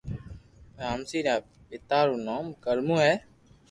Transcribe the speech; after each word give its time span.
رامسي 0.81 1.19
رآ 1.25 1.35
پيتا 1.67 1.99
رو 2.07 2.15
نو 2.27 2.37
ڪرمون 2.63 2.99
ھي 3.05 3.13